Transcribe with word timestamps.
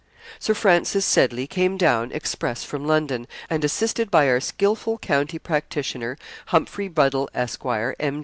Sir 0.39 0.55
Francis 0.55 1.05
Seddley 1.05 1.47
came 1.47 1.77
down 1.77 2.11
express 2.11 2.63
from 2.63 2.87
London, 2.87 3.27
and 3.51 3.63
assisted 3.63 4.09
by 4.09 4.27
our 4.29 4.39
skilful 4.39 4.97
county 4.97 5.37
practitioner, 5.37 6.17
Humphrey 6.47 6.87
Buddle, 6.87 7.29
Esq., 7.35 7.63
M. 7.99 8.19